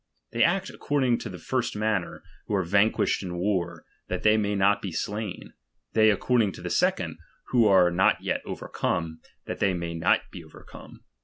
[0.31, 4.55] They act according to the first manner, who are vanquished in war, that they may
[4.55, 5.53] not be slain;
[5.93, 10.43] they according to the second, who are not yet overcome, that they may not be
[10.43, 11.03] overcome.